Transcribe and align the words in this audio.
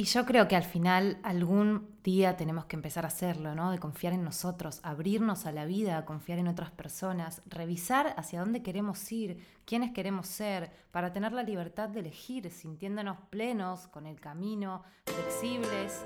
Y 0.00 0.04
yo 0.04 0.24
creo 0.24 0.46
que 0.46 0.54
al 0.54 0.62
final 0.62 1.18
algún 1.24 1.88
día 2.04 2.36
tenemos 2.36 2.66
que 2.66 2.76
empezar 2.76 3.04
a 3.04 3.08
hacerlo, 3.08 3.56
¿no? 3.56 3.72
De 3.72 3.80
confiar 3.80 4.12
en 4.12 4.22
nosotros, 4.22 4.78
abrirnos 4.84 5.44
a 5.44 5.50
la 5.50 5.64
vida, 5.64 6.04
confiar 6.04 6.38
en 6.38 6.46
otras 6.46 6.70
personas, 6.70 7.42
revisar 7.46 8.14
hacia 8.16 8.38
dónde 8.38 8.62
queremos 8.62 9.10
ir, 9.10 9.44
quiénes 9.64 9.90
queremos 9.90 10.28
ser, 10.28 10.70
para 10.92 11.12
tener 11.12 11.32
la 11.32 11.42
libertad 11.42 11.88
de 11.88 11.98
elegir, 11.98 12.48
sintiéndonos 12.52 13.18
plenos 13.28 13.88
con 13.88 14.06
el 14.06 14.20
camino, 14.20 14.84
flexibles. 15.04 16.04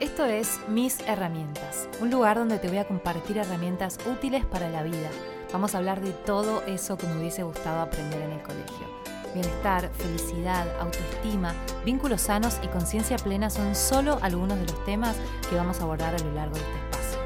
Esto 0.00 0.24
es 0.24 0.58
Mis 0.68 0.98
Herramientas, 1.02 1.88
un 2.00 2.10
lugar 2.10 2.36
donde 2.36 2.58
te 2.58 2.66
voy 2.66 2.78
a 2.78 2.88
compartir 2.88 3.38
herramientas 3.38 3.96
útiles 4.10 4.44
para 4.44 4.68
la 4.70 4.82
vida. 4.82 5.08
Vamos 5.52 5.76
a 5.76 5.78
hablar 5.78 6.00
de 6.00 6.10
todo 6.10 6.64
eso 6.64 6.98
que 6.98 7.06
me 7.06 7.16
hubiese 7.16 7.44
gustado 7.44 7.80
aprender 7.80 8.20
en 8.22 8.32
el 8.32 8.42
colegio. 8.42 9.23
Bienestar, 9.34 9.90
felicidad, 9.94 10.64
autoestima, 10.78 11.52
vínculos 11.84 12.20
sanos 12.20 12.60
y 12.62 12.68
conciencia 12.68 13.16
plena 13.16 13.50
son 13.50 13.74
solo 13.74 14.20
algunos 14.22 14.60
de 14.60 14.66
los 14.66 14.84
temas 14.84 15.16
que 15.50 15.56
vamos 15.56 15.80
a 15.80 15.82
abordar 15.82 16.14
a 16.14 16.18
lo 16.20 16.32
largo 16.34 16.54
de 16.54 16.60
este 16.60 16.78
espacio. 16.78 17.18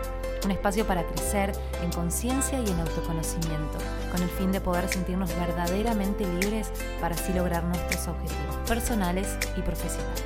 Un 0.47 0.51
espacio 0.53 0.87
para 0.87 1.07
crecer 1.07 1.53
en 1.83 1.93
conciencia 1.93 2.61
y 2.61 2.71
en 2.71 2.81
autoconocimiento, 2.81 3.77
con 4.11 4.23
el 4.23 4.31
fin 4.31 4.53
de 4.53 4.61
poder 4.63 4.89
sentirnos 4.89 5.37
verdaderamente 5.37 6.27
libres 6.41 6.73
para 6.99 7.15
así 7.15 7.35
lograr 7.35 7.63
nuestros 7.65 8.09
objetivos 8.09 8.57
personales 8.67 9.37
y 9.59 9.61
profesionales. 9.61 10.23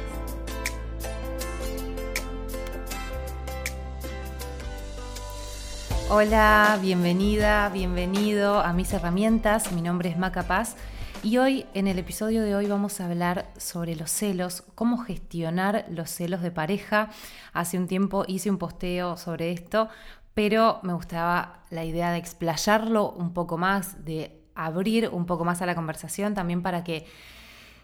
Hola, 6.08 6.78
bienvenida, 6.80 7.68
bienvenido 7.70 8.60
a 8.60 8.72
mis 8.72 8.92
herramientas. 8.92 9.72
Mi 9.72 9.82
nombre 9.82 10.10
es 10.10 10.16
Maca 10.16 10.44
Paz 10.44 10.76
y 11.22 11.38
hoy, 11.38 11.66
en 11.74 11.86
el 11.86 11.98
episodio 11.98 12.42
de 12.42 12.56
hoy, 12.56 12.66
vamos 12.66 13.00
a 13.00 13.06
hablar 13.06 13.52
sobre 13.56 13.94
los 13.94 14.10
celos, 14.10 14.64
cómo 14.74 14.98
gestionar 14.98 15.86
los 15.88 16.10
celos 16.10 16.42
de 16.42 16.50
pareja. 16.50 17.10
Hace 17.52 17.78
un 17.78 17.86
tiempo 17.86 18.24
hice 18.26 18.50
un 18.50 18.58
posteo 18.58 19.16
sobre 19.16 19.52
esto, 19.52 19.88
pero 20.34 20.80
me 20.82 20.94
gustaba 20.94 21.64
la 21.70 21.84
idea 21.84 22.10
de 22.10 22.18
explayarlo 22.18 23.12
un 23.12 23.32
poco 23.32 23.56
más, 23.56 24.04
de 24.04 24.42
abrir 24.54 25.10
un 25.12 25.26
poco 25.26 25.44
más 25.44 25.62
a 25.62 25.66
la 25.66 25.76
conversación 25.76 26.34
también 26.34 26.60
para 26.60 26.82
que 26.82 27.06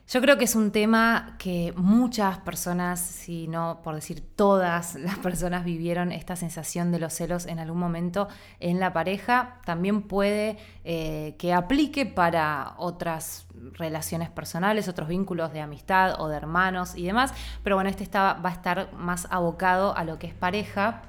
yo 0.09 0.23
creo 0.23 0.39
que 0.39 0.45
es 0.45 0.55
un 0.55 0.71
tema 0.71 1.37
que 1.39 1.75
muchas 1.77 2.39
personas, 2.39 2.99
si 2.99 3.47
no 3.47 3.81
por 3.83 3.95
decir 3.95 4.23
todas 4.37 4.95
las 4.97 5.19
personas, 5.19 5.65
vivieron 5.65 6.13
esta 6.13 6.35
sensación 6.35 6.91
de 6.91 6.99
los 6.99 7.13
celos 7.13 7.45
en 7.45 7.59
algún 7.59 7.79
momento 7.79 8.27
en 8.59 8.81
la 8.81 8.95
pareja. 8.95 9.61
También 9.67 10.03
puede 10.03 10.57
eh, 10.85 11.37
que 11.39 11.53
aplique 11.53 12.07
para 12.07 12.73
otras 12.79 13.47
relaciones 13.75 14.31
personales, 14.31 14.89
otros 14.89 15.09
vínculos 15.09 15.53
de 15.53 15.61
amistad 15.61 16.19
o 16.19 16.29
de 16.29 16.37
hermanos 16.37 16.95
y 16.97 17.05
demás. 17.05 17.35
Pero 17.63 17.77
bueno, 17.77 17.91
este 17.91 18.09
va 18.19 18.41
a 18.43 18.53
estar 18.53 18.95
más 18.95 19.27
abocado 19.31 19.95
a 19.95 20.05
lo 20.05 20.19
que 20.19 20.29
es 20.29 20.35
pareja. 20.35 21.03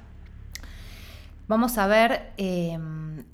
Vamos 1.48 1.78
a 1.78 1.86
ver 1.86 2.32
em, 2.36 3.24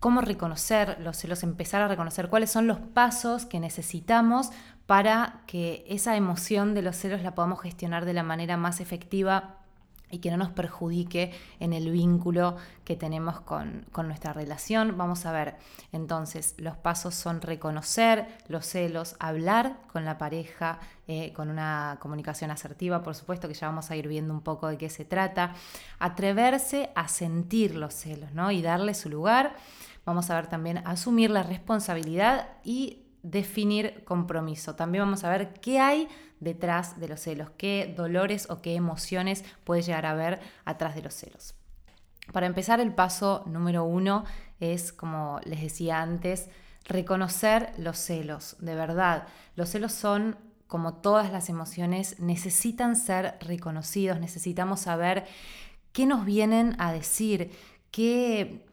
cómo 0.00 0.20
reconocer 0.20 0.98
los 1.00 1.16
celos, 1.16 1.44
empezar 1.44 1.80
a 1.80 1.86
reconocer 1.86 2.28
cuáles 2.28 2.50
son 2.50 2.66
los 2.66 2.78
pasos 2.78 3.46
que 3.46 3.60
necesitamos 3.60 4.50
para 4.92 5.40
que 5.46 5.86
esa 5.88 6.16
emoción 6.16 6.74
de 6.74 6.82
los 6.82 6.96
celos 6.96 7.22
la 7.22 7.34
podamos 7.34 7.62
gestionar 7.62 8.04
de 8.04 8.12
la 8.12 8.22
manera 8.22 8.58
más 8.58 8.78
efectiva 8.78 9.56
y 10.10 10.18
que 10.18 10.30
no 10.30 10.36
nos 10.36 10.50
perjudique 10.50 11.32
en 11.60 11.72
el 11.72 11.90
vínculo 11.90 12.56
que 12.84 12.94
tenemos 12.94 13.40
con, 13.40 13.86
nuestra 14.04 14.34
relación. 14.34 14.98
Vamos 14.98 15.24
a 15.24 15.32
ver, 15.32 15.56
entonces, 15.92 16.54
los 16.58 16.76
pasos 16.76 17.14
son 17.14 17.40
reconocer 17.40 18.28
los 18.48 18.66
celos, 18.66 19.16
hablar 19.18 19.78
con 19.90 20.04
la 20.04 20.18
pareja, 20.18 20.78
eh, 21.08 21.32
con 21.32 21.48
una 21.48 21.96
comunicación 21.98 22.50
asertiva, 22.50 23.02
por 23.02 23.14
supuesto, 23.14 23.48
que 23.48 23.54
ya 23.54 23.68
vamos 23.68 23.90
a 23.90 23.96
ir 23.96 24.08
viendo 24.08 24.34
un 24.34 24.42
poco 24.42 24.68
de 24.68 24.76
qué 24.76 24.90
se 24.90 25.06
trata, 25.06 25.54
atreverse 26.00 26.90
a 26.94 27.08
sentir 27.08 27.76
los 27.76 27.94
celos 27.94 28.34
¿no? 28.34 28.50
y 28.50 28.60
darle 28.60 28.92
su 28.92 29.08
lugar. 29.08 29.56
Vamos 30.04 30.28
a 30.28 30.34
ver 30.34 30.48
también 30.48 30.82
asumir 30.84 31.30
la 31.30 31.44
responsabilidad 31.44 32.48
y 32.62 33.01
definir 33.22 34.04
compromiso. 34.04 34.74
También 34.74 35.04
vamos 35.04 35.24
a 35.24 35.30
ver 35.30 35.54
qué 35.54 35.78
hay 35.80 36.08
detrás 36.40 36.98
de 36.98 37.08
los 37.08 37.20
celos, 37.20 37.50
qué 37.56 37.92
dolores 37.96 38.50
o 38.50 38.60
qué 38.60 38.74
emociones 38.74 39.44
puede 39.64 39.82
llegar 39.82 40.06
a 40.06 40.10
haber 40.10 40.40
atrás 40.64 40.94
de 40.94 41.02
los 41.02 41.14
celos. 41.14 41.54
Para 42.32 42.46
empezar, 42.46 42.80
el 42.80 42.94
paso 42.94 43.44
número 43.46 43.84
uno 43.84 44.24
es, 44.60 44.92
como 44.92 45.40
les 45.44 45.60
decía 45.60 46.02
antes, 46.02 46.48
reconocer 46.84 47.72
los 47.78 47.98
celos. 47.98 48.56
De 48.60 48.74
verdad, 48.74 49.26
los 49.56 49.68
celos 49.68 49.92
son, 49.92 50.36
como 50.66 50.94
todas 50.94 51.32
las 51.32 51.48
emociones, 51.48 52.18
necesitan 52.20 52.96
ser 52.96 53.36
reconocidos, 53.40 54.18
necesitamos 54.18 54.80
saber 54.80 55.26
qué 55.92 56.06
nos 56.06 56.24
vienen 56.24 56.74
a 56.78 56.92
decir, 56.92 57.50
qué 57.90 58.64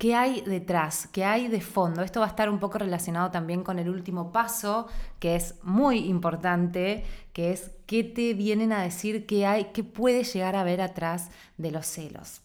¿Qué 0.00 0.14
hay 0.14 0.40
detrás? 0.40 1.10
¿Qué 1.12 1.26
hay 1.26 1.48
de 1.48 1.60
fondo? 1.60 2.00
Esto 2.00 2.20
va 2.20 2.26
a 2.26 2.30
estar 2.30 2.48
un 2.48 2.58
poco 2.58 2.78
relacionado 2.78 3.30
también 3.30 3.62
con 3.62 3.78
el 3.78 3.90
último 3.90 4.32
paso, 4.32 4.86
que 5.18 5.36
es 5.36 5.56
muy 5.62 5.98
importante, 6.08 7.04
que 7.34 7.52
es 7.52 7.72
qué 7.84 8.02
te 8.02 8.32
vienen 8.32 8.72
a 8.72 8.82
decir 8.82 9.26
qué 9.26 9.44
hay, 9.44 9.66
qué 9.74 9.84
puede 9.84 10.24
llegar 10.24 10.56
a 10.56 10.64
ver 10.64 10.80
atrás 10.80 11.28
de 11.58 11.70
los 11.70 11.84
celos. 11.86 12.40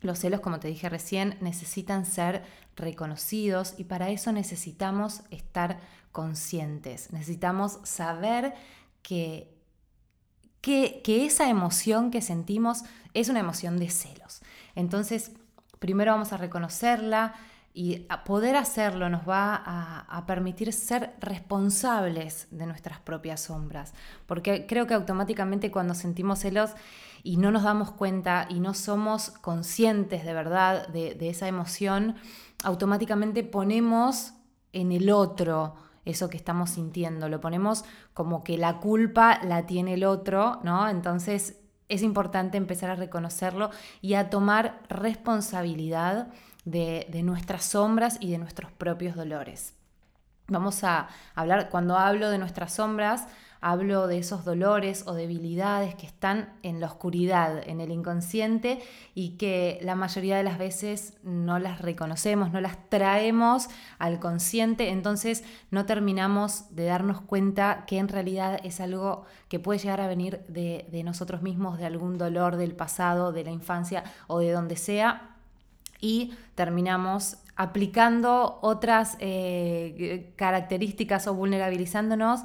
Los 0.00 0.18
celos, 0.18 0.40
como 0.40 0.60
te 0.60 0.68
dije 0.68 0.88
recién, 0.88 1.36
necesitan 1.42 2.06
ser 2.06 2.42
reconocidos 2.74 3.74
y 3.76 3.84
para 3.84 4.08
eso 4.08 4.32
necesitamos 4.32 5.20
estar 5.30 5.80
conscientes, 6.10 7.12
necesitamos 7.12 7.80
saber 7.82 8.54
que, 9.02 9.54
que, 10.62 11.02
que 11.04 11.26
esa 11.26 11.50
emoción 11.50 12.10
que 12.10 12.22
sentimos 12.22 12.84
es 13.12 13.28
una 13.28 13.40
emoción 13.40 13.76
de 13.76 13.90
celos. 13.90 14.40
Entonces, 14.74 15.32
primero 15.78 16.12
vamos 16.12 16.32
a 16.32 16.36
reconocerla 16.36 17.34
y 17.74 18.06
poder 18.24 18.56
hacerlo 18.56 19.08
nos 19.08 19.28
va 19.28 19.54
a, 19.54 20.26
permitir 20.26 20.72
ser 20.72 21.14
responsables 21.20 22.48
de 22.50 22.66
nuestras 22.66 22.98
propias 22.98 23.42
sombras. 23.42 23.94
Porque 24.26 24.66
creo 24.66 24.88
que 24.88 24.94
automáticamente 24.94 25.70
cuando 25.70 25.94
sentimos 25.94 26.40
celos 26.40 26.72
y 27.22 27.36
no 27.36 27.52
nos 27.52 27.62
damos 27.62 27.92
cuenta 27.92 28.46
y 28.48 28.58
no 28.58 28.74
somos 28.74 29.30
conscientes 29.30 30.24
de 30.24 30.32
verdad 30.32 30.88
de, 30.88 31.14
de 31.14 31.28
esa 31.28 31.46
emoción, 31.46 32.16
automáticamente 32.64 33.44
ponemos 33.44 34.32
en 34.72 34.90
el 34.90 35.10
otro 35.10 35.76
eso 36.04 36.30
que 36.30 36.36
estamos 36.38 36.70
sintiendo, 36.70 37.28
lo 37.28 37.40
ponemos 37.40 37.84
como 38.14 38.42
que 38.42 38.56
la 38.56 38.80
culpa 38.80 39.40
la 39.44 39.66
tiene 39.66 39.94
el 39.94 40.04
otro, 40.04 40.58
¿no? 40.64 40.88
Entonces 40.88 41.60
es 41.88 42.02
importante 42.02 42.58
empezar 42.58 42.90
a 42.90 42.94
reconocerlo 42.94 43.70
y 44.00 44.14
a 44.14 44.30
tomar 44.30 44.80
responsabilidad 44.88 46.28
de, 46.64 47.08
nuestras 47.22 47.64
sombras 47.64 48.18
y 48.20 48.30
de 48.30 48.38
nuestros 48.38 48.70
propios 48.72 49.16
dolores. 49.16 49.74
Vamos 50.48 50.84
a 50.84 51.08
hablar, 51.34 51.68
cuando 51.70 51.96
hablo 51.96 52.30
de 52.30 52.38
nuestras 52.38 52.74
sombras, 52.74 53.26
Hablo 53.60 54.06
de 54.06 54.18
esos 54.18 54.44
dolores 54.44 55.04
o 55.06 55.14
debilidades 55.14 55.94
que 55.94 56.06
están 56.06 56.52
en 56.62 56.80
la 56.80 56.86
oscuridad, 56.86 57.62
en 57.68 57.80
el 57.80 57.90
inconsciente 57.90 58.80
y 59.14 59.30
que 59.30 59.78
la 59.82 59.94
mayoría 59.94 60.36
de 60.36 60.44
las 60.44 60.58
veces 60.58 61.14
no 61.22 61.58
las 61.58 61.80
reconocemos, 61.80 62.52
no 62.52 62.60
las 62.60 62.78
traemos 62.88 63.68
al 63.98 64.20
consciente, 64.20 64.90
entonces 64.90 65.44
no 65.70 65.86
terminamos 65.86 66.74
de 66.74 66.84
darnos 66.84 67.20
cuenta 67.20 67.84
que 67.86 67.98
en 67.98 68.08
realidad 68.08 68.60
es 68.62 68.80
algo 68.80 69.24
que 69.48 69.58
puede 69.58 69.80
llegar 69.80 70.00
a 70.00 70.06
venir 70.06 70.40
de, 70.48 71.02
nosotros 71.04 71.42
mismos, 71.42 71.78
de 71.78 71.86
algún 71.86 72.18
dolor 72.18 72.56
del 72.56 72.74
pasado, 72.74 73.32
de 73.32 73.44
la 73.44 73.50
infancia 73.50 74.04
o 74.26 74.38
de 74.38 74.52
donde 74.52 74.76
sea 74.76 75.34
y 76.00 76.34
terminamos 76.54 77.38
aplicando 77.56 78.58
otras 78.62 79.16
eh, 79.18 80.32
características 80.36 81.26
o 81.26 81.34
vulnerabilizándonos 81.34 82.42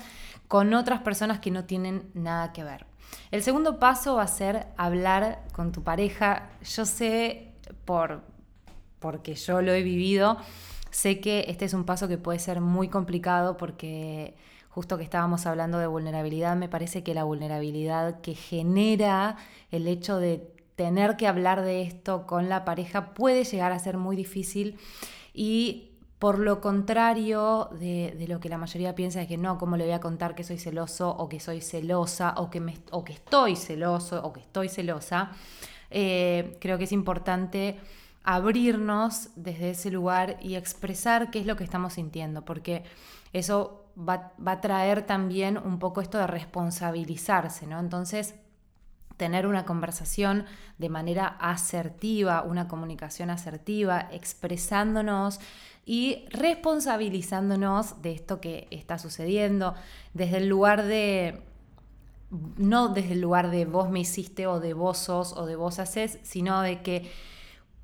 con 0.48 0.74
otras 0.74 1.02
personas 1.02 1.40
que 1.40 1.52
no 1.52 1.66
tienen 1.66 2.10
nada 2.14 2.54
que 2.54 2.64
ver. 2.64 2.86
El 3.32 3.44
segundo 3.44 3.80
paso 3.80 4.16
va 4.16 4.24
a 4.24 4.28
ser 4.28 4.68
hablar 4.78 5.44
con 5.54 5.72
tu 5.72 5.84
pareja. 5.84 6.50
Yo 6.64 6.86
sé, 6.86 7.54
por, 7.86 8.22
porque 9.00 9.36
yo 9.36 9.62
lo 9.62 9.72
he 9.74 9.84
vivido, 9.84 10.38
sé 10.92 11.20
que 11.20 11.46
este 11.48 11.66
es 11.66 11.74
un 11.74 11.86
paso 11.86 12.08
que 12.08 12.18
puede 12.18 12.40
ser 12.40 12.62
muy 12.62 12.88
complicado 12.88 13.58
porque 13.58 14.36
justo 14.70 14.98
que 14.98 15.04
estábamos 15.04 15.46
hablando 15.46 15.78
de 15.78 15.88
vulnerabilidad, 15.88 16.56
me 16.56 16.70
parece 16.70 17.04
que 17.04 17.14
la 17.14 17.24
vulnerabilidad 17.24 18.22
que 18.22 18.34
genera 18.34 19.38
el 19.70 19.88
hecho 19.88 20.18
de 20.18 20.52
tener 20.76 21.16
que 21.16 21.28
hablar 21.28 21.62
de 21.62 21.84
esto 21.84 22.26
con 22.26 22.50
la 22.50 22.66
pareja 22.66 23.14
puede 23.14 23.44
llegar 23.44 23.72
a 23.72 23.80
ser 23.80 23.98
muy 23.98 24.16
difícil 24.16 24.80
y 25.34 25.93
por 26.24 26.40
lo 26.40 26.62
contrario 26.62 27.68
de, 27.82 28.16
lo 28.30 28.40
que 28.40 28.48
la 28.48 28.58
mayoría 28.58 28.96
piensa 28.96 29.22
es 29.22 29.28
que 29.28 29.38
no, 29.38 29.58
¿cómo 29.58 29.76
le 29.76 29.84
voy 29.84 29.92
a 29.92 30.00
contar 30.00 30.36
que 30.36 30.46
soy 30.46 30.58
celoso 30.58 31.10
o 31.10 31.28
que 31.28 31.42
soy 31.42 31.60
celosa 31.60 32.36
o 32.38 32.50
que, 32.50 32.62
me, 32.62 32.78
o 32.92 33.04
que 33.04 33.12
estoy 33.12 33.58
celoso 33.58 34.24
o 34.24 34.32
que 34.32 34.40
estoy 34.40 34.70
celosa? 34.70 35.32
Eh, 35.92 36.58
creo 36.62 36.78
que 36.78 36.86
es 36.86 36.94
importante 36.94 37.78
abrirnos 38.24 39.32
desde 39.36 39.72
ese 39.72 39.92
lugar 39.92 40.38
y 40.42 40.56
expresar 40.56 41.30
qué 41.30 41.40
es 41.40 41.46
lo 41.46 41.58
que 41.58 41.66
estamos 41.66 41.96
sintiendo, 41.96 42.46
porque 42.46 42.86
eso 43.34 43.84
va, 44.00 44.32
va, 44.40 44.54
a 44.54 44.62
traer 44.62 45.06
también 45.06 45.58
un 45.58 45.78
poco 45.78 46.00
esto 46.00 46.20
de 46.20 46.28
responsabilizarse, 46.28 47.68
¿no? 47.68 47.82
Entonces, 47.82 48.36
tener 49.18 49.46
una 49.46 49.66
conversación 49.66 50.46
de 50.78 50.90
manera 50.90 51.28
asertiva, 51.40 52.44
una 52.44 52.70
comunicación 52.70 53.30
asertiva, 53.30 54.08
expresándonos 54.12 55.40
y 55.86 56.26
responsabilizándonos 56.30 58.02
de 58.02 58.14
esto 58.14 58.40
que 58.40 58.68
está 58.72 58.98
sucediendo, 58.98 59.76
desde 60.14 60.38
el 60.38 60.48
lugar 60.48 60.84
de, 60.84 61.42
no 62.58 62.90
desde 62.90 63.14
el 63.14 63.22
lugar 63.22 63.52
de 63.52 63.66
vos 63.66 63.90
me 63.90 64.00
hiciste 64.00 64.48
o 64.48 64.60
de 64.60 64.74
vos 64.74 64.98
sos 64.98 65.34
o 65.34 65.46
de 65.46 65.56
vos 65.56 65.80
haces, 65.80 66.20
sino 66.24 66.62
de 66.62 66.82
que 66.82 67.12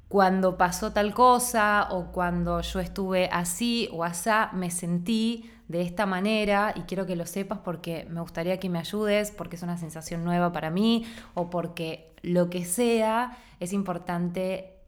cuando 0.08 0.58
pasó 0.58 0.92
tal 0.92 1.14
cosa 1.14 1.88
o 1.92 2.12
cuando 2.12 2.62
yo 2.62 2.80
estuve 2.80 3.30
así 3.32 3.90
o 3.92 4.04
asá, 4.04 4.50
me 4.54 4.72
sentí 4.72 5.52
de 5.68 5.82
esta 5.82 6.08
manera 6.08 6.74
y 6.76 6.82
quiero 6.82 7.06
que 7.06 7.16
lo 7.16 7.28
sepas 7.28 7.60
porque 7.60 8.08
me 8.10 8.22
gustaría 8.22 8.60
que 8.60 8.70
me 8.70 8.80
ayudes, 8.80 9.30
porque 9.30 9.56
es 9.56 9.62
una 9.62 9.78
sensación 9.78 10.24
nueva 10.24 10.52
para 10.52 10.72
mí 10.72 11.06
o 11.36 11.52
porque 11.52 12.12
lo 12.24 12.50
que 12.50 12.66
sea, 12.66 13.38
es 13.60 13.72
importante 13.72 14.79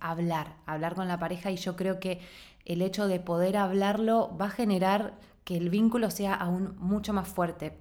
hablar, 0.00 0.56
hablar 0.66 0.94
con 0.94 1.08
la 1.08 1.18
pareja 1.18 1.50
y 1.50 1.56
yo 1.56 1.76
creo 1.76 2.00
que 2.00 2.20
el 2.64 2.82
hecho 2.82 3.08
de 3.08 3.20
poder 3.20 3.56
hablarlo 3.56 4.36
va 4.40 4.46
a 4.46 4.50
generar 4.50 5.14
que 5.44 5.56
el 5.56 5.70
vínculo 5.70 6.10
sea 6.10 6.34
aún 6.34 6.76
mucho 6.78 7.12
más 7.12 7.28
fuerte. 7.28 7.76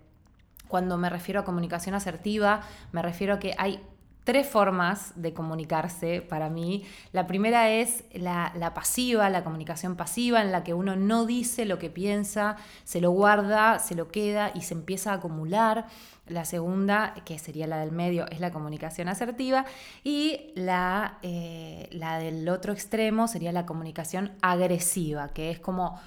Cuando 0.67 0.97
me 0.97 1.09
refiero 1.09 1.41
a 1.41 1.45
comunicación 1.45 1.95
asertiva, 1.95 2.61
me 2.91 3.01
refiero 3.01 3.35
a 3.35 3.39
que 3.39 3.55
hay 3.57 3.81
tres 4.29 4.47
formas 4.47 5.13
de 5.15 5.33
comunicarse 5.33 6.21
para 6.21 6.51
mí. 6.51 6.85
La 7.13 7.25
primera 7.25 7.71
es 7.71 8.03
la, 8.13 8.73
pasiva, 8.75 9.27
la 9.31 9.43
comunicación 9.43 9.95
pasiva, 9.95 10.43
en 10.43 10.51
la 10.51 10.63
que 10.63 10.75
uno 10.75 10.95
no 10.95 11.25
dice 11.25 11.65
lo 11.65 11.79
que 11.79 11.89
piensa, 11.89 12.55
se 12.83 13.01
lo 13.01 13.09
guarda, 13.09 13.79
se 13.79 13.95
lo 13.95 14.09
queda 14.09 14.51
y 14.53 14.61
se 14.61 14.75
empieza 14.75 15.09
a 15.09 15.15
acumular. 15.15 15.87
La 16.27 16.45
segunda, 16.45 17.15
que 17.25 17.39
sería 17.39 17.65
la 17.65 17.79
del 17.79 17.91
medio, 17.91 18.27
es 18.29 18.39
la 18.39 18.51
comunicación 18.51 19.07
asertiva. 19.07 19.65
Y 20.03 20.51
la, 20.53 21.17
eh, 21.23 21.89
la 21.91 22.19
del 22.19 22.47
otro 22.49 22.71
extremo 22.71 23.27
sería 23.27 23.51
la 23.51 23.65
comunicación 23.65 24.33
agresiva, 24.43 25.29
que 25.29 25.49
es 25.49 25.59
como 25.59 25.99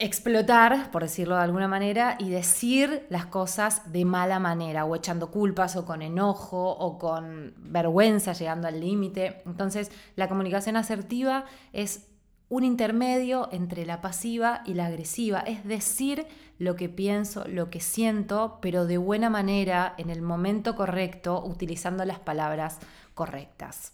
explotar, 0.00 0.90
por 0.92 1.02
decirlo 1.02 1.36
de 1.36 1.42
alguna 1.42 1.66
manera, 1.66 2.16
y 2.20 2.30
decir 2.30 3.06
las 3.10 3.26
cosas 3.26 3.92
de 3.92 4.04
mala 4.04 4.38
manera, 4.38 4.84
o 4.84 4.94
echando 4.94 5.30
culpas, 5.30 5.74
o 5.76 5.84
con 5.84 6.02
enojo, 6.02 6.70
o 6.70 6.98
con 6.98 7.54
vergüenza, 7.56 8.32
llegando 8.32 8.68
al 8.68 8.80
límite. 8.80 9.42
Entonces, 9.44 9.90
la 10.14 10.28
comunicación 10.28 10.76
asertiva 10.76 11.46
es 11.72 12.06
un 12.48 12.64
intermedio 12.64 13.48
entre 13.52 13.84
la 13.84 14.00
pasiva 14.00 14.62
y 14.64 14.74
la 14.74 14.86
agresiva, 14.86 15.40
es 15.40 15.64
decir 15.64 16.26
lo 16.58 16.76
que 16.76 16.88
pienso, 16.88 17.46
lo 17.46 17.68
que 17.68 17.80
siento, 17.80 18.58
pero 18.62 18.86
de 18.86 18.98
buena 18.98 19.30
manera, 19.30 19.94
en 19.98 20.10
el 20.10 20.22
momento 20.22 20.76
correcto, 20.76 21.44
utilizando 21.44 22.04
las 22.04 22.20
palabras 22.20 22.78
correctas. 23.14 23.92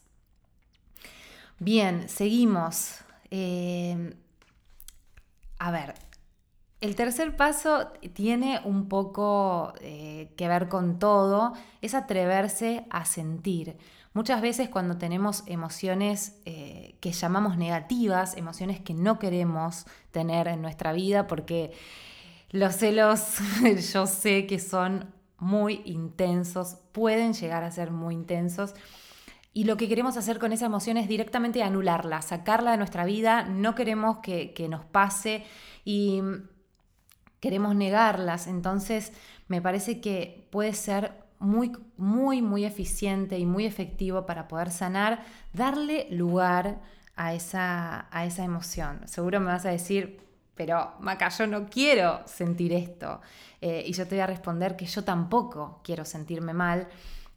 Bien, 1.58 2.08
seguimos. 2.08 2.98
Eh, 3.30 4.14
a 5.58 5.70
ver, 5.70 5.94
el 6.80 6.96
tercer 6.96 7.36
paso 7.36 7.92
tiene 8.12 8.60
un 8.64 8.88
poco 8.88 9.72
eh, 9.80 10.32
que 10.36 10.48
ver 10.48 10.68
con 10.68 10.98
todo, 10.98 11.54
es 11.80 11.94
atreverse 11.94 12.86
a 12.90 13.04
sentir. 13.06 13.78
Muchas 14.12 14.42
veces 14.42 14.68
cuando 14.68 14.96
tenemos 14.96 15.42
emociones 15.46 16.40
eh, 16.44 16.96
que 17.00 17.12
llamamos 17.12 17.56
negativas, 17.56 18.36
emociones 18.36 18.80
que 18.80 18.94
no 18.94 19.18
queremos 19.18 19.86
tener 20.10 20.46
en 20.46 20.62
nuestra 20.62 20.92
vida, 20.92 21.26
porque 21.26 21.72
los 22.50 22.76
celos 22.76 23.38
yo 23.92 24.06
sé 24.06 24.46
que 24.46 24.58
son 24.58 25.12
muy 25.38 25.82
intensos, 25.84 26.76
pueden 26.92 27.32
llegar 27.32 27.64
a 27.64 27.70
ser 27.70 27.90
muy 27.90 28.14
intensos. 28.14 28.74
Y 29.54 29.64
lo 29.64 29.76
que 29.76 29.88
queremos 29.88 30.16
hacer 30.16 30.38
con 30.38 30.52
esa 30.52 30.66
emoción 30.66 30.96
es 30.96 31.08
directamente 31.08 31.62
anularla, 31.62 32.20
sacarla 32.22 32.72
de 32.72 32.76
nuestra 32.76 33.04
vida, 33.04 33.44
no 33.44 33.74
queremos 33.74 34.18
que, 34.18 34.52
que 34.52 34.68
nos 34.68 34.84
pase 34.84 35.44
y 35.84 36.20
queremos 37.40 37.76
negarlas. 37.76 38.48
Entonces 38.48 39.12
me 39.48 39.62
parece 39.62 40.00
que 40.00 40.48
puede 40.50 40.72
ser 40.72 41.24
muy, 41.38 41.72
muy, 41.96 42.42
muy 42.42 42.64
eficiente 42.64 43.38
y 43.38 43.46
muy 43.46 43.64
efectivo 43.64 44.26
para 44.26 44.48
poder 44.48 44.70
sanar, 44.70 45.24
darle 45.52 46.08
lugar 46.10 46.80
a 47.16 47.34
esa, 47.34 48.08
a 48.10 48.24
esa 48.24 48.44
emoción. 48.44 49.06
Seguro 49.06 49.40
me 49.40 49.46
vas 49.46 49.66
a 49.66 49.70
decir, 49.70 50.20
pero 50.54 50.94
Maca, 51.00 51.28
yo 51.28 51.46
no 51.46 51.66
quiero 51.66 52.22
sentir 52.26 52.72
esto. 52.72 53.20
Eh, 53.60 53.84
y 53.86 53.92
yo 53.92 54.06
te 54.06 54.14
voy 54.14 54.22
a 54.22 54.26
responder 54.26 54.76
que 54.76 54.86
yo 54.86 55.04
tampoco 55.04 55.80
quiero 55.84 56.04
sentirme 56.04 56.54
mal, 56.54 56.88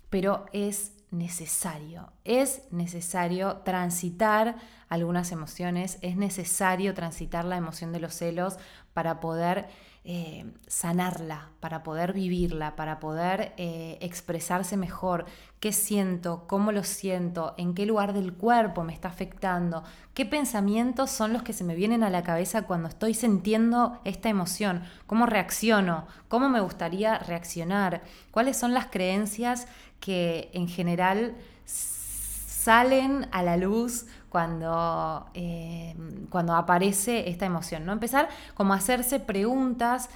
pero 0.09 0.45
es 0.53 0.93
necesario. 1.11 2.11
Es 2.25 2.61
necesario 2.71 3.57
transitar 3.57 4.55
algunas 4.89 5.31
emociones, 5.31 5.97
es 6.01 6.17
necesario 6.17 6.93
transitar 6.93 7.45
la 7.45 7.57
emoción 7.57 7.93
de 7.93 7.99
los 7.99 8.13
celos 8.13 8.57
para 8.93 9.19
poder 9.19 9.67
eh, 10.09 10.45
sanarla, 10.67 11.49
para 11.59 11.83
poder 11.83 12.13
vivirla, 12.13 12.77
para 12.77 12.97
poder 12.97 13.51
eh, 13.57 13.97
expresarse 13.99 14.77
mejor, 14.77 15.25
qué 15.59 15.73
siento, 15.73 16.45
cómo 16.47 16.71
lo 16.71 16.85
siento, 16.85 17.53
en 17.57 17.73
qué 17.73 17.85
lugar 17.85 18.13
del 18.13 18.31
cuerpo 18.31 18.85
me 18.85 18.93
está 18.93 19.09
afectando, 19.09 19.83
qué 20.13 20.25
pensamientos 20.25 21.11
son 21.11 21.33
los 21.33 21.43
que 21.43 21.51
se 21.51 21.65
me 21.65 21.75
vienen 21.75 22.03
a 22.03 22.09
la 22.09 22.23
cabeza 22.23 22.61
cuando 22.61 22.87
estoy 22.87 23.15
sintiendo 23.15 23.99
esta 24.05 24.29
emoción, 24.29 24.83
cómo 25.07 25.25
reacciono, 25.25 26.07
cómo 26.29 26.47
me 26.47 26.61
gustaría 26.61 27.19
reaccionar, 27.19 28.01
cuáles 28.31 28.55
son 28.55 28.73
las 28.73 28.85
creencias 28.85 29.67
que 29.99 30.51
en 30.53 30.69
general 30.69 31.35
salen 31.65 33.27
a 33.31 33.43
la 33.43 33.57
luz 33.57 34.05
cuando, 34.37 35.25
eh, 35.33 35.95
cuando 36.29 36.53
aparece 36.53 37.27
esta 37.27 37.47
emoción. 37.47 37.87
¿no? 37.87 37.91
Empezar 37.91 38.29
como 38.53 38.73
a 38.73 38.75
hacerse 38.75 39.19
preguntas 39.19 40.11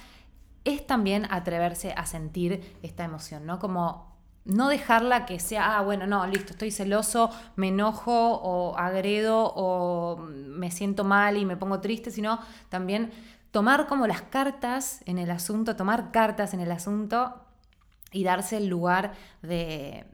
es 0.62 0.86
también 0.86 1.26
atreverse 1.28 1.92
a 1.96 2.06
sentir 2.06 2.78
esta 2.84 3.02
emoción, 3.02 3.46
¿no? 3.46 3.58
Como 3.58 4.14
no 4.44 4.68
dejarla 4.68 5.26
que 5.26 5.40
sea, 5.40 5.76
ah, 5.76 5.82
bueno, 5.82 6.06
no, 6.06 6.24
listo, 6.28 6.52
estoy 6.52 6.70
celoso, 6.70 7.30
me 7.56 7.68
enojo 7.68 8.34
o 8.34 8.78
agredo 8.78 9.52
o 9.56 10.18
me 10.18 10.70
siento 10.70 11.02
mal 11.02 11.36
y 11.36 11.44
me 11.44 11.56
pongo 11.56 11.80
triste, 11.80 12.12
sino 12.12 12.38
también 12.68 13.10
tomar 13.50 13.88
como 13.88 14.06
las 14.06 14.22
cartas 14.22 15.00
en 15.04 15.18
el 15.18 15.32
asunto, 15.32 15.74
tomar 15.74 16.12
cartas 16.12 16.54
en 16.54 16.60
el 16.60 16.70
asunto 16.70 17.34
y 18.12 18.22
darse 18.22 18.58
el 18.58 18.68
lugar 18.68 19.14
de, 19.42 20.06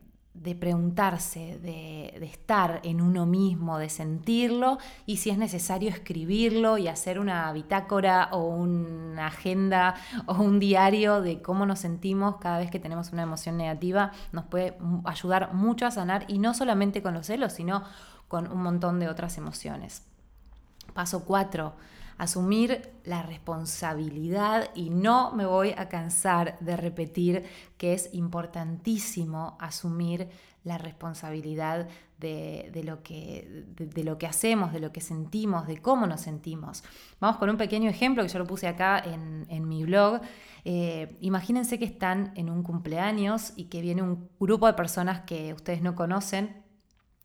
de 0.42 0.54
preguntarse, 0.54 1.58
de, 1.58 2.24
estar 2.24 2.80
en 2.84 3.00
uno 3.00 3.26
mismo, 3.26 3.78
de 3.78 3.88
sentirlo 3.88 4.78
y 5.06 5.18
si 5.18 5.30
es 5.30 5.38
necesario 5.38 5.88
escribirlo 5.88 6.78
y 6.78 6.88
hacer 6.88 7.18
una 7.18 7.52
bitácora 7.52 8.28
o 8.32 8.44
una 8.44 9.26
agenda 9.26 9.94
o 10.26 10.34
un 10.34 10.58
diario 10.58 11.20
de 11.20 11.42
cómo 11.42 11.66
nos 11.66 11.80
sentimos 11.80 12.36
cada 12.36 12.58
vez 12.58 12.70
que 12.70 12.78
tenemos 12.78 13.12
una 13.12 13.22
emoción 13.22 13.56
negativa, 13.56 14.12
nos 14.32 14.44
puede 14.44 14.76
ayudar 15.04 15.54
mucho 15.54 15.86
a 15.86 15.90
sanar 15.90 16.24
y 16.28 16.38
no 16.38 16.54
solamente 16.54 17.02
con 17.02 17.14
los 17.14 17.26
celos, 17.26 17.52
sino 17.52 17.82
con 18.28 18.50
un 18.50 18.62
montón 18.62 19.00
de 19.00 19.08
otras 19.08 19.38
emociones. 19.38 20.02
Paso 20.94 21.24
4 21.24 21.97
asumir 22.18 22.92
la 23.04 23.22
responsabilidad 23.22 24.70
y 24.74 24.90
no 24.90 25.32
me 25.32 25.46
voy 25.46 25.72
a 25.76 25.88
cansar 25.88 26.58
de 26.60 26.76
repetir 26.76 27.44
que 27.78 27.94
es 27.94 28.10
importantísimo 28.12 29.56
asumir 29.60 30.28
la 30.64 30.78
responsabilidad 30.78 31.88
de, 32.18 32.82
lo, 32.84 33.02
que, 33.04 33.64
de, 33.76 34.04
lo, 34.04 34.18
que, 34.18 34.26
hacemos, 34.26 34.72
de 34.72 34.80
lo 34.80 34.92
que 34.92 35.00
sentimos, 35.00 35.68
de 35.68 35.78
cómo 35.78 36.06
nos 36.06 36.20
sentimos. 36.20 36.82
Vamos 37.20 37.38
con 37.38 37.48
un 37.48 37.56
pequeño 37.56 37.88
ejemplo 37.88 38.24
que 38.24 38.28
yo 38.28 38.40
lo 38.40 38.46
puse 38.46 38.66
acá 38.66 38.98
en, 38.98 39.68
mi 39.68 39.84
blog. 39.84 40.20
Eh, 40.64 41.16
imagínense 41.20 41.78
que 41.78 41.84
están 41.84 42.32
en 42.34 42.50
un 42.50 42.64
cumpleaños 42.64 43.52
y 43.56 43.64
que 43.64 43.80
viene 43.80 44.02
un 44.02 44.28
grupo 44.40 44.66
de 44.66 44.74
personas 44.74 45.20
que 45.20 45.54
ustedes 45.54 45.80
no 45.80 45.94
conocen 45.94 46.67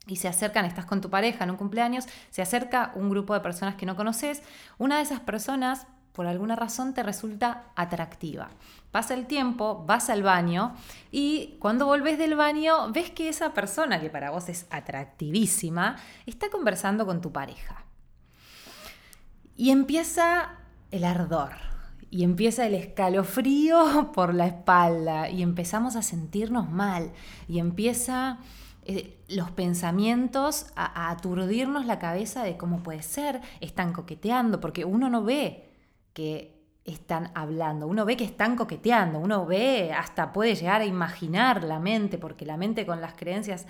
y 0.08 0.18
se 0.18 0.28
acercan, 0.28 0.66
estás 0.66 0.86
con 0.86 1.02
tu 1.02 1.10
pareja 1.10 1.44
en 1.44 1.52
un 1.52 1.58
cumpleaños, 1.58 2.06
se 2.30 2.42
acerca 2.42 2.92
un 2.96 3.10
grupo 3.10 3.34
de 3.34 3.40
personas 3.40 3.76
que 3.76 3.86
no 3.86 3.96
conoces, 3.96 4.44
una 4.78 4.98
de 4.98 5.04
esas 5.04 5.20
personas 5.20 5.88
por 6.12 6.28
alguna 6.28 6.56
razón 6.56 6.94
te 6.94 7.02
resulta 7.02 7.64
atractiva. 7.76 8.50
Pasa 8.92 9.16
el 9.16 9.26
tiempo, 9.26 9.84
vas 9.88 10.10
al 10.10 10.22
baño 10.22 10.76
y 11.12 11.58
cuando 11.60 11.88
volvés 11.88 12.18
del 12.20 12.36
baño 12.36 12.92
ves 12.92 13.10
que 13.10 13.30
esa 13.30 13.54
persona 13.54 14.00
que 14.00 14.10
para 14.10 14.30
vos 14.30 14.50
es 14.50 14.68
atractivísima 14.70 15.96
está 16.26 16.50
conversando 16.50 17.06
con 17.06 17.20
tu 17.20 17.32
pareja. 17.32 17.84
Y 19.56 19.72
empieza 19.72 20.58
el 20.92 21.04
ardor, 21.04 21.54
y 22.14 22.24
empieza 22.24 22.68
el 22.68 22.76
escalofrío 22.76 24.12
por 24.14 24.36
la 24.36 24.46
espalda 24.46 25.32
y 25.32 25.42
empezamos 25.42 25.96
a 25.96 26.04
sentirnos 26.04 26.70
mal 26.70 27.12
y 27.48 27.58
empieza 27.58 28.38
eh, 28.86 29.18
los 29.30 29.52
pensamientos 29.52 30.68
a, 30.76 31.10
aturdirnos 31.10 31.86
la 31.86 32.00
cabeza 32.00 32.44
de 32.44 32.58
cómo 32.58 32.84
puede 32.84 33.02
ser, 33.02 33.42
están 33.62 33.94
coqueteando, 33.94 34.60
porque 34.60 34.86
uno 34.86 35.10
no 35.10 35.24
ve 35.24 35.70
que 36.14 36.62
están 36.86 37.32
hablando, 37.34 37.88
uno 37.88 38.06
ve 38.06 38.18
que 38.18 38.26
están 38.26 38.56
coqueteando, 38.56 39.20
uno 39.20 39.46
ve, 39.46 39.94
hasta 39.94 40.34
puede 40.34 40.56
llegar 40.56 40.82
a 40.82 40.86
imaginar 40.86 41.64
la 41.64 41.80
mente, 41.80 42.18
porque 42.18 42.46
la 42.46 42.58
mente 42.58 42.86
con 42.86 43.02
las 43.02 43.14
creencias 43.14 43.66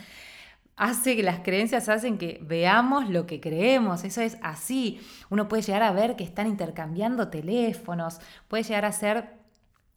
hace 0.76 1.16
que 1.16 1.24
las 1.24 1.40
creencias 1.40 1.90
hacen 1.90 2.18
que 2.18 2.40
veamos 2.42 3.10
lo 3.10 3.28
que 3.28 3.40
creemos, 3.40 4.04
eso 4.04 4.22
es 4.22 4.38
así. 4.42 5.00
Uno 5.30 5.48
puede 5.48 5.62
llegar 5.62 5.84
a 5.84 5.92
ver 5.92 6.16
que 6.16 6.24
están 6.24 6.48
intercambiando 6.48 7.28
teléfonos, 7.30 8.20
puede 8.48 8.64
llegar 8.64 8.86
a 8.86 8.92
ser 8.92 9.43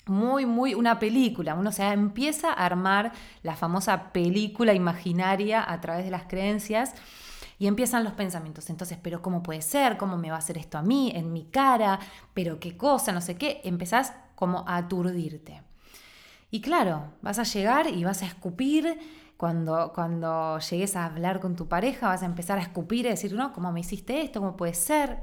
muy, 0.06 0.46
muy 0.46 0.74
una 0.74 0.98
película. 0.98 1.54
Uno 1.54 1.72
se 1.72 1.84
empieza 1.84 2.50
a 2.50 2.64
armar 2.64 3.12
la 3.42 3.56
famosa 3.56 4.12
película 4.12 4.72
imaginaria 4.72 5.64
a 5.70 5.80
través 5.80 6.04
de 6.04 6.10
las 6.10 6.24
creencias 6.24 6.94
y 7.58 7.66
empiezan 7.66 8.04
los 8.04 8.12
pensamientos. 8.12 8.70
Entonces, 8.70 8.98
pero 9.02 9.22
¿cómo 9.22 9.42
puede 9.42 9.62
ser? 9.62 9.96
¿Cómo 9.96 10.16
me 10.16 10.30
va 10.30 10.36
a 10.36 10.40
hacer 10.40 10.58
esto 10.58 10.78
a 10.78 10.82
mí? 10.82 11.12
¿En 11.14 11.32
mi 11.32 11.44
cara? 11.44 11.98
¿Pero 12.34 12.60
qué 12.60 12.76
cosa? 12.76 13.12
No 13.12 13.20
sé 13.20 13.36
qué. 13.36 13.60
Empezás 13.64 14.12
como 14.34 14.64
a 14.68 14.76
aturdirte. 14.76 15.62
Y 16.50 16.60
claro, 16.60 17.12
vas 17.22 17.38
a 17.38 17.42
llegar 17.42 17.88
y 17.88 18.04
vas 18.04 18.22
a 18.22 18.26
escupir. 18.26 18.98
Cuando, 19.36 19.92
cuando 19.94 20.58
llegues 20.60 20.96
a 20.96 21.04
hablar 21.04 21.40
con 21.40 21.56
tu 21.56 21.68
pareja, 21.68 22.08
vas 22.08 22.22
a 22.22 22.26
empezar 22.26 22.58
a 22.58 22.62
escupir 22.62 23.04
y 23.04 23.10
decir, 23.10 23.34
no, 23.34 23.52
¿cómo 23.52 23.70
me 23.70 23.80
hiciste 23.80 24.22
esto? 24.22 24.40
¿Cómo 24.40 24.56
puede 24.56 24.72
ser? 24.72 25.18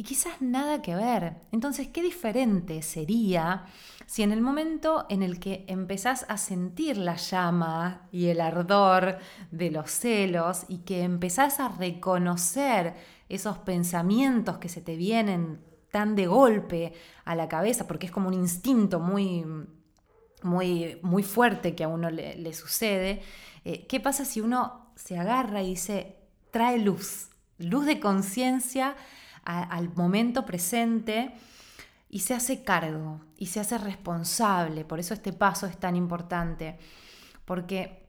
Y 0.00 0.02
quizás 0.02 0.40
nada 0.40 0.80
que 0.80 0.94
ver. 0.96 1.42
Entonces, 1.52 1.88
¿qué 1.88 2.02
diferente 2.02 2.80
sería 2.80 3.66
si 4.06 4.22
en 4.22 4.32
el 4.32 4.40
momento 4.40 5.04
en 5.10 5.22
el 5.22 5.38
que 5.38 5.66
empezás 5.68 6.24
a 6.30 6.38
sentir 6.38 6.96
la 6.96 7.16
llama 7.16 8.08
y 8.10 8.28
el 8.28 8.40
ardor 8.40 9.18
de 9.50 9.70
los 9.70 9.90
celos 9.90 10.64
y 10.68 10.78
que 10.84 11.02
empezás 11.02 11.60
a 11.60 11.68
reconocer 11.68 12.94
esos 13.28 13.58
pensamientos 13.58 14.56
que 14.56 14.70
se 14.70 14.80
te 14.80 14.96
vienen 14.96 15.60
tan 15.90 16.16
de 16.16 16.26
golpe 16.28 16.94
a 17.26 17.34
la 17.34 17.46
cabeza, 17.46 17.86
porque 17.86 18.06
es 18.06 18.12
como 18.12 18.28
un 18.28 18.34
instinto 18.34 19.00
muy, 19.00 19.44
muy, 20.42 20.98
muy 21.02 21.22
fuerte 21.22 21.74
que 21.74 21.84
a 21.84 21.88
uno 21.88 22.08
le, 22.08 22.54
sucede, 22.54 23.20
eh, 23.66 23.86
¿qué 23.86 24.00
pasa 24.00 24.24
si 24.24 24.40
uno 24.40 24.92
se 24.94 25.18
agarra 25.18 25.62
y 25.62 25.72
dice, 25.72 26.16
trae 26.50 26.78
luz, 26.78 27.28
luz 27.58 27.84
de 27.84 28.00
conciencia 28.00 28.96
al 29.44 29.94
momento 29.94 30.44
presente? 30.46 31.34
y 32.10 32.20
se 32.20 32.34
hace 32.34 32.64
cargo 32.64 33.20
y 33.36 33.46
se 33.46 33.60
hace 33.60 33.78
responsable. 33.78 34.84
Por 34.84 34.98
eso 34.98 35.14
este 35.14 35.32
paso 35.32 35.66
es 35.66 35.78
tan 35.78 35.94
importante, 35.96 36.78
porque 37.44 38.08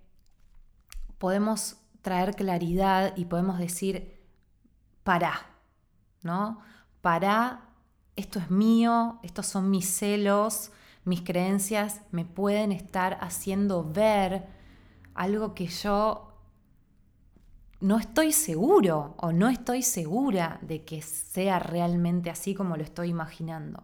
podemos 1.19 1.77
traer 2.01 2.35
claridad 2.35 3.13
y 3.15 3.25
podemos 3.25 3.59
decir, 3.59 4.19
para, 5.03 5.45
¿no? 6.23 6.59
Para, 7.01 7.69
esto 8.15 8.39
es 8.39 8.49
mío, 8.49 9.19
estos 9.21 9.45
son 9.45 9.69
mis 9.69 9.87
celos, 9.87 10.71
mis 11.05 11.21
creencias 11.21 12.01
me 12.11 12.25
pueden 12.25 12.71
estar 12.71 13.19
haciendo 13.21 13.83
ver 13.83 14.47
algo 15.13 15.53
que 15.53 15.67
yo 15.67 16.30
no 17.81 17.97
estoy 17.97 18.31
seguro 18.31 19.15
o 19.17 19.31
no 19.31 19.49
estoy 19.49 19.81
segura 19.81 20.59
de 20.61 20.85
que 20.85 21.01
sea 21.01 21.57
realmente 21.59 22.29
así 22.29 22.53
como 22.53 22.77
lo 22.77 22.83
estoy 22.83 23.09
imaginando. 23.09 23.83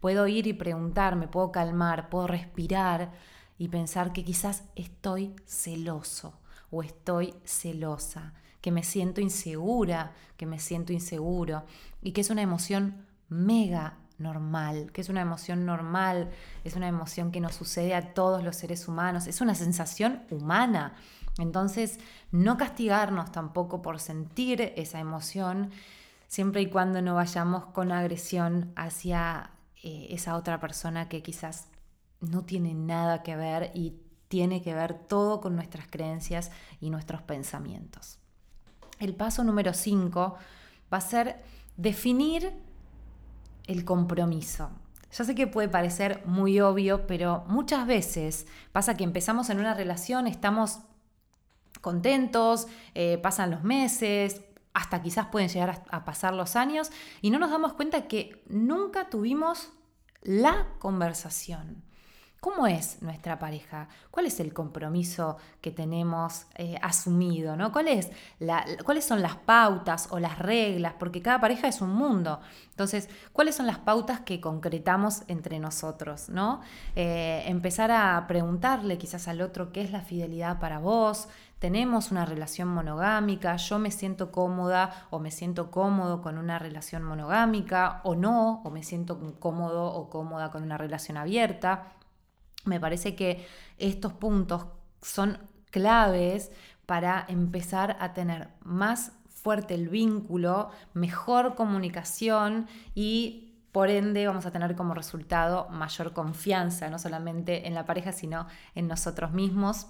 Puedo 0.00 0.26
ir 0.26 0.46
y 0.46 0.52
preguntarme, 0.52 1.28
puedo 1.28 1.52
calmar, 1.52 2.08
puedo 2.08 2.26
respirar 2.26 3.12
y 3.56 3.68
pensar 3.68 4.12
que 4.12 4.24
quizás 4.24 4.64
estoy 4.74 5.34
celoso 5.46 6.40
o 6.70 6.82
estoy 6.82 7.34
celosa, 7.44 8.34
que 8.60 8.72
me 8.72 8.82
siento 8.82 9.20
insegura, 9.20 10.12
que 10.36 10.46
me 10.46 10.58
siento 10.58 10.92
inseguro 10.92 11.64
y 12.02 12.12
que 12.12 12.20
es 12.20 12.30
una 12.30 12.42
emoción 12.42 13.06
mega 13.28 13.98
normal, 14.18 14.90
que 14.92 15.00
es 15.00 15.08
una 15.08 15.20
emoción 15.20 15.64
normal, 15.64 16.30
es 16.64 16.76
una 16.76 16.88
emoción 16.88 17.30
que 17.30 17.40
nos 17.40 17.54
sucede 17.54 17.94
a 17.94 18.14
todos 18.14 18.42
los 18.42 18.56
seres 18.56 18.88
humanos, 18.88 19.26
es 19.26 19.40
una 19.40 19.54
sensación 19.54 20.22
humana 20.30 20.94
entonces, 21.38 22.00
no 22.32 22.56
castigarnos 22.56 23.30
tampoco 23.30 23.80
por 23.80 24.00
sentir 24.00 24.72
esa 24.76 24.98
emoción, 24.98 25.70
siempre 26.26 26.60
y 26.62 26.66
cuando 26.66 27.00
no 27.00 27.14
vayamos 27.14 27.66
con 27.66 27.92
agresión 27.92 28.72
hacia 28.76 29.50
eh, 29.82 30.08
esa 30.10 30.36
otra 30.36 30.60
persona 30.60 31.08
que 31.08 31.22
quizás 31.22 31.68
no 32.20 32.44
tiene 32.44 32.74
nada 32.74 33.22
que 33.22 33.36
ver 33.36 33.70
y 33.74 33.94
tiene 34.26 34.60
que 34.60 34.74
ver 34.74 34.94
todo 34.94 35.40
con 35.40 35.54
nuestras 35.54 35.86
creencias 35.88 36.50
y 36.80 36.90
nuestros 36.90 37.22
pensamientos. 37.22 38.18
El 38.98 39.14
paso 39.14 39.44
número 39.44 39.72
5 39.72 40.36
va 40.92 40.98
a 40.98 41.00
ser 41.00 41.40
definir 41.76 42.52
el 43.68 43.84
compromiso. 43.84 44.70
Ya 45.16 45.24
sé 45.24 45.34
que 45.34 45.46
puede 45.46 45.68
parecer 45.68 46.22
muy 46.26 46.60
obvio, 46.60 47.06
pero 47.06 47.44
muchas 47.46 47.86
veces 47.86 48.46
pasa 48.72 48.96
que 48.96 49.04
empezamos 49.04 49.48
en 49.48 49.60
una 49.60 49.74
relación, 49.74 50.26
estamos 50.26 50.80
contentos, 51.80 52.66
eh, 52.94 53.18
pasan 53.22 53.50
los 53.50 53.62
meses, 53.62 54.42
hasta 54.74 55.00
quizás 55.02 55.26
pueden 55.26 55.48
llegar 55.48 55.84
a, 55.90 56.04
pasar 56.04 56.34
los 56.34 56.56
años 56.56 56.90
y 57.22 57.30
no 57.30 57.38
nos 57.38 57.50
damos 57.50 57.72
cuenta 57.72 58.06
que 58.06 58.42
nunca 58.48 59.08
tuvimos 59.08 59.70
la 60.22 60.68
conversación. 60.78 61.82
¿Cómo 62.40 62.68
es 62.68 63.02
nuestra 63.02 63.38
pareja? 63.40 63.88
¿Cuál 64.12 64.26
es 64.26 64.38
el 64.38 64.52
compromiso 64.52 65.38
que 65.60 65.72
tenemos 65.72 66.46
eh, 66.54 66.78
asumido? 66.82 67.56
¿no? 67.56 67.72
¿Cuál 67.72 67.88
es 67.88 68.10
¿Cuáles 68.84 69.04
son 69.04 69.22
las 69.22 69.34
pautas 69.36 70.06
o 70.12 70.20
las 70.20 70.38
reglas? 70.38 70.94
Porque 71.00 71.20
cada 71.20 71.40
pareja 71.40 71.66
es 71.66 71.80
un 71.80 71.90
mundo. 71.90 72.40
Entonces, 72.70 73.08
¿cuáles 73.32 73.56
son 73.56 73.66
las 73.66 73.78
pautas 73.78 74.20
que 74.20 74.40
concretamos 74.40 75.22
entre 75.26 75.58
nosotros? 75.58 76.28
¿no? 76.28 76.60
Eh, 76.94 77.42
empezar 77.46 77.90
a 77.90 78.24
preguntarle 78.28 78.98
quizás 78.98 79.26
al 79.26 79.40
otro 79.40 79.72
qué 79.72 79.82
es 79.82 79.90
la 79.90 80.00
fidelidad 80.02 80.60
para 80.60 80.78
vos, 80.78 81.28
tenemos 81.58 82.12
una 82.12 82.24
relación 82.24 82.68
monogámica, 82.68 83.56
yo 83.56 83.80
me 83.80 83.90
siento 83.90 84.30
cómoda 84.30 85.08
o 85.10 85.18
me 85.18 85.32
siento 85.32 85.72
cómodo 85.72 86.22
con 86.22 86.38
una 86.38 86.60
relación 86.60 87.02
monogámica 87.02 88.00
o 88.04 88.14
no, 88.14 88.62
o 88.62 88.70
me 88.70 88.84
siento 88.84 89.34
cómodo 89.40 89.86
o 89.86 90.08
cómoda 90.08 90.52
con 90.52 90.62
una 90.62 90.78
relación 90.78 91.16
abierta. 91.16 91.97
Me 92.68 92.80
parece 92.80 93.14
que 93.14 93.46
estos 93.78 94.12
puntos 94.12 94.66
son 95.02 95.38
claves 95.70 96.50
para 96.86 97.24
empezar 97.28 97.96
a 98.00 98.14
tener 98.14 98.48
más 98.62 99.12
fuerte 99.28 99.74
el 99.74 99.88
vínculo, 99.88 100.70
mejor 100.94 101.54
comunicación 101.54 102.66
y 102.94 103.48
por 103.72 103.90
ende 103.90 104.26
vamos 104.26 104.46
a 104.46 104.50
tener 104.50 104.74
como 104.74 104.94
resultado 104.94 105.68
mayor 105.68 106.12
confianza, 106.12 106.88
no 106.88 106.98
solamente 106.98 107.66
en 107.66 107.74
la 107.74 107.84
pareja, 107.84 108.12
sino 108.12 108.46
en 108.74 108.88
nosotros 108.88 109.32
mismos 109.32 109.86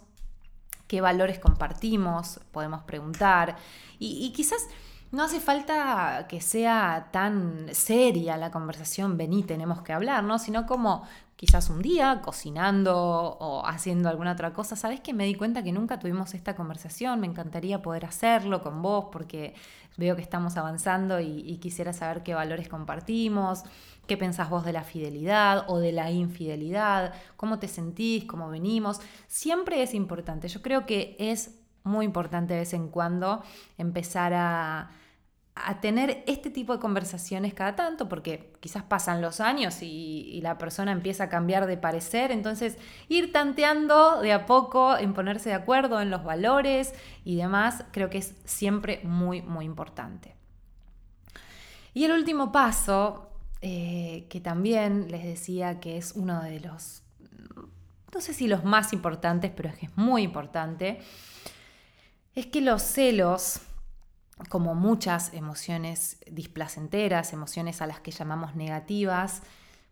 qué 0.88 1.00
valores 1.00 1.38
compartimos, 1.38 2.40
podemos 2.50 2.82
preguntar. 2.82 3.56
Y, 3.98 4.32
quizás 4.32 4.66
no 5.12 5.22
hace 5.22 5.38
falta 5.38 6.26
que 6.28 6.40
sea 6.40 7.08
tan 7.12 7.68
seria 7.72 8.36
la 8.36 8.50
conversación, 8.50 9.16
vení, 9.16 9.44
tenemos 9.44 9.82
que 9.82 9.92
hablar, 9.92 10.24
¿no? 10.24 10.38
Sino 10.38 10.66
como 10.66 11.06
quizás 11.38 11.70
un 11.70 11.80
día 11.82 12.20
cocinando 12.20 12.96
o 12.96 13.64
haciendo 13.64 14.08
alguna 14.08 14.32
otra 14.32 14.52
cosa, 14.52 14.74
¿sabes 14.74 15.00
que 15.00 15.14
me 15.14 15.24
di 15.24 15.36
cuenta 15.36 15.62
que 15.62 15.70
nunca 15.70 16.00
tuvimos 16.00 16.34
esta 16.34 16.56
conversación? 16.56 17.20
Me 17.20 17.28
encantaría 17.28 17.80
poder 17.80 18.06
hacerlo 18.06 18.60
con 18.60 18.82
vos 18.82 19.06
porque 19.12 19.54
veo 19.96 20.16
que 20.16 20.22
estamos 20.22 20.56
avanzando 20.56 21.20
y 21.20 21.56
quisiera 21.58 21.92
saber 21.92 22.24
qué 22.24 22.34
valores 22.34 22.68
compartimos. 22.68 23.62
¿Qué 24.08 24.16
pensás 24.16 24.50
vos 24.50 24.64
de 24.64 24.72
la 24.72 24.82
fidelidad 24.82 25.66
o 25.68 25.78
de 25.78 25.92
la 25.92 26.10
infidelidad? 26.10 27.14
¿Cómo 27.36 27.60
te 27.60 27.68
sentís? 27.68 28.24
¿Cómo 28.24 28.48
venimos? 28.48 29.00
Siempre 29.28 29.80
es 29.82 29.94
importante. 29.94 30.48
Yo 30.48 30.60
creo 30.60 30.86
que 30.86 31.14
es 31.20 31.60
muy 31.84 32.04
importante 32.04 32.54
de 32.54 32.60
vez 32.60 32.72
en 32.72 32.88
cuando 32.88 33.44
empezar 33.76 34.32
a, 34.34 34.90
tener 35.80 36.22
este 36.26 36.50
tipo 36.50 36.72
de 36.72 36.78
conversaciones 36.78 37.54
cada 37.54 37.76
tanto, 37.76 38.08
porque 38.08 38.52
quizás 38.60 38.82
pasan 38.82 39.20
los 39.20 39.40
años 39.40 39.82
y, 39.82 40.40
la 40.42 40.56
persona 40.56 40.92
empieza 40.92 41.24
a 41.24 41.28
cambiar 41.28 41.66
de 41.66 41.76
parecer, 41.76 42.30
entonces 42.30 42.78
ir 43.08 43.32
tanteando 43.32 44.20
de 44.20 44.32
a 44.32 44.46
poco 44.46 44.96
en 44.96 45.14
ponerse 45.14 45.48
de 45.48 45.56
acuerdo 45.56 46.00
en 46.00 46.10
los 46.10 46.22
valores 46.22 46.94
y 47.24 47.36
demás, 47.36 47.84
creo 47.90 48.08
que 48.08 48.18
es 48.18 48.34
siempre 48.44 49.00
muy, 49.02 49.42
muy 49.42 49.64
importante. 49.64 50.34
Y 51.92 52.04
el 52.04 52.12
último 52.12 52.52
paso 52.52 53.28
eh, 53.60 54.26
que 54.30 54.40
también 54.40 55.10
les 55.10 55.24
decía 55.24 55.80
que 55.80 55.96
es 55.96 56.12
uno 56.12 56.40
de 56.42 56.60
los, 56.60 57.02
no 58.14 58.20
sé 58.20 58.32
si 58.32 58.46
los 58.46 58.62
más 58.62 58.92
importantes, 58.92 59.50
pero 59.54 59.68
es 59.68 59.76
que 59.76 59.86
es 59.86 59.96
muy 59.96 60.22
importante, 60.22 61.00
es 62.36 62.46
que 62.46 62.60
los 62.60 62.82
celos, 62.82 63.62
como 64.48 64.74
muchas 64.74 65.32
emociones 65.34 66.18
displacenteras, 66.30 67.32
emociones 67.32 67.82
a 67.82 67.86
las 67.86 68.00
que 68.00 68.10
llamamos 68.10 68.54
negativas, 68.54 69.42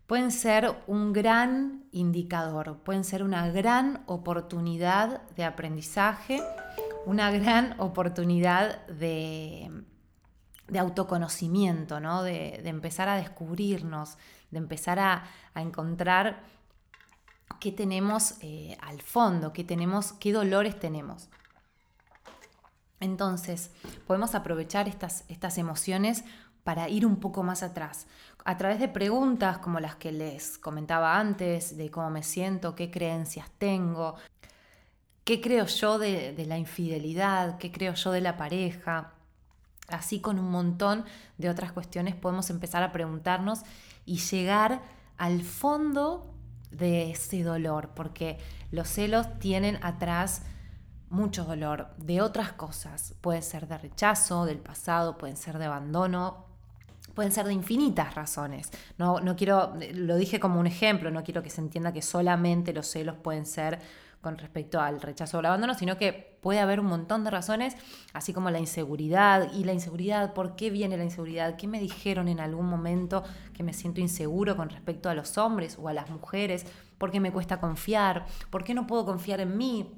pueden 0.06 0.30
ser 0.30 0.74
un 0.86 1.12
gran 1.12 1.84
indicador, 1.90 2.78
pueden 2.84 3.04
ser 3.04 3.22
una 3.22 3.48
gran 3.50 4.04
oportunidad 4.06 5.22
de 5.36 5.44
aprendizaje, 5.44 6.42
una 7.06 7.30
gran 7.30 7.74
oportunidad 7.80 8.86
de 8.86 9.70
de 10.68 10.78
autoconocimiento, 10.78 12.00
¿no? 12.00 12.22
de, 12.22 12.60
empezar 12.68 13.08
a 13.08 13.16
descubrirnos, 13.16 14.16
de 14.50 14.58
empezar 14.58 14.98
a, 14.98 15.24
encontrar 15.54 16.42
qué 17.60 17.72
tenemos 17.72 18.34
eh, 18.42 18.76
al 18.80 19.00
fondo, 19.00 19.52
qué 19.52 19.64
tenemos, 19.64 20.12
qué 20.14 20.32
dolores 20.32 20.78
tenemos. 20.78 21.28
Entonces, 23.00 23.70
podemos 24.06 24.34
aprovechar 24.34 24.88
estas, 24.88 25.24
estas 25.28 25.58
emociones 25.58 26.24
para 26.64 26.88
ir 26.88 27.06
un 27.06 27.16
poco 27.16 27.42
más 27.42 27.62
atrás, 27.62 28.06
a 28.44 28.56
través 28.56 28.80
de 28.80 28.88
preguntas 28.88 29.58
como 29.58 29.78
las 29.78 29.96
que 29.96 30.10
les 30.12 30.58
comentaba 30.58 31.18
antes, 31.18 31.76
de 31.76 31.90
cómo 31.90 32.10
me 32.10 32.22
siento, 32.22 32.74
qué 32.74 32.90
creencias 32.90 33.48
tengo, 33.58 34.16
qué 35.24 35.40
creo 35.40 35.66
yo 35.66 35.98
de, 35.98 36.32
de 36.32 36.46
la 36.46 36.58
infidelidad, 36.58 37.58
qué 37.58 37.70
creo 37.70 37.94
yo 37.94 38.10
de 38.10 38.20
la 38.20 38.36
pareja, 38.36 39.12
Así 39.88 40.20
con 40.20 40.38
un 40.38 40.50
montón 40.50 41.04
de 41.38 41.48
otras 41.48 41.72
cuestiones 41.72 42.16
podemos 42.16 42.50
empezar 42.50 42.82
a 42.82 42.92
preguntarnos 42.92 43.60
y 44.04 44.18
llegar 44.18 44.82
al 45.16 45.42
fondo 45.42 46.34
de 46.70 47.10
ese 47.10 47.42
dolor, 47.42 47.90
porque 47.94 48.38
los 48.72 48.88
celos 48.88 49.38
tienen 49.38 49.78
atrás 49.82 50.42
mucho 51.10 51.44
dolor 51.44 51.88
de 51.96 52.20
otras 52.20 52.52
cosas. 52.52 53.14
Pueden 53.20 53.42
ser 53.42 53.68
de 53.68 53.78
rechazo, 53.78 54.44
del 54.44 54.58
pasado, 54.58 55.18
pueden 55.18 55.36
ser 55.36 55.58
de 55.58 55.66
abandono, 55.66 56.46
pueden 57.14 57.32
ser 57.32 57.46
de 57.46 57.54
infinitas 57.54 58.14
razones. 58.14 58.70
No, 58.98 59.20
no 59.20 59.36
quiero, 59.36 59.74
lo 59.94 60.16
dije 60.16 60.40
como 60.40 60.60
un 60.60 60.66
ejemplo, 60.66 61.10
no 61.10 61.22
quiero 61.24 61.42
que 61.42 61.50
se 61.50 61.60
entienda 61.60 61.92
que 61.92 62.02
solamente 62.02 62.72
los 62.72 62.86
celos 62.86 63.16
pueden 63.16 63.46
ser 63.46 63.78
con 64.20 64.38
respecto 64.38 64.80
al 64.80 65.00
rechazo 65.00 65.36
o 65.36 65.40
el 65.40 65.46
abandono, 65.46 65.74
sino 65.74 65.96
que 65.98 66.36
puede 66.40 66.58
haber 66.58 66.80
un 66.80 66.86
montón 66.86 67.22
de 67.22 67.30
razones, 67.30 67.76
así 68.12 68.32
como 68.32 68.50
la 68.50 68.58
inseguridad. 68.58 69.52
Y 69.52 69.62
la 69.64 69.72
inseguridad, 69.72 70.34
¿por 70.34 70.56
qué 70.56 70.70
viene 70.70 70.96
la 70.96 71.04
inseguridad? 71.04 71.56
¿Qué 71.56 71.68
me 71.68 71.78
dijeron 71.78 72.26
en 72.26 72.40
algún 72.40 72.66
momento 72.66 73.22
que 73.54 73.62
me 73.62 73.72
siento 73.72 74.00
inseguro 74.00 74.56
con 74.56 74.68
respecto 74.68 75.08
a 75.08 75.14
los 75.14 75.38
hombres 75.38 75.78
o 75.80 75.88
a 75.88 75.92
las 75.92 76.10
mujeres? 76.10 76.66
¿Por 76.98 77.12
qué 77.12 77.20
me 77.20 77.30
cuesta 77.32 77.60
confiar? 77.60 78.26
¿Por 78.50 78.64
qué 78.64 78.74
no 78.74 78.86
puedo 78.86 79.04
confiar 79.04 79.40
en 79.40 79.56
mí? 79.56 79.92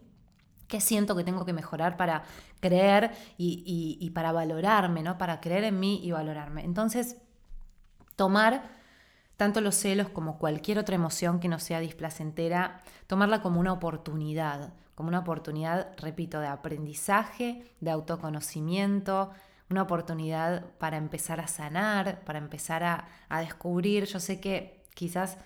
¿Qué 0.69 0.81
siento 0.81 1.17
que 1.17 1.25
tengo 1.25 1.45
que 1.45 1.53
mejorar 1.53 1.97
para 1.97 2.23
creer 2.61 3.11
y, 3.37 3.99
y 4.01 4.11
para 4.11 4.33
valorarme, 4.33 5.03
¿no? 5.03 5.19
Para 5.19 5.41
creer 5.41 5.65
en 5.65 5.81
mí 5.81 6.01
y 6.05 6.13
valorarme. 6.13 6.65
Entonces, 6.65 7.17
tomar 8.15 8.79
tanto 9.39 9.61
los 9.61 9.77
celos 9.77 10.09
como 10.09 10.39
cualquier 10.39 10.79
otra 10.79 10.97
emoción 10.97 11.39
que 11.39 11.49
no 11.49 11.59
sea 11.61 11.79
displacentera, 11.79 12.83
tomarla 13.07 13.41
como 13.41 13.61
una 13.61 13.73
oportunidad, 13.73 14.75
como 14.97 15.09
una 15.11 15.21
oportunidad, 15.21 15.97
repito, 15.97 16.41
de 16.41 16.49
aprendizaje, 16.49 17.65
de 17.81 17.93
autoconocimiento, 17.93 19.31
una 19.71 19.83
oportunidad 19.83 20.65
para 20.79 20.97
empezar 20.97 21.39
a 21.41 21.47
sanar, 21.47 22.25
para 22.25 22.41
empezar 22.41 22.83
a, 22.83 23.07
descubrir. 23.41 24.07
Yo 24.07 24.19
sé 24.19 24.41
que 24.41 24.83
quizás 24.95 25.39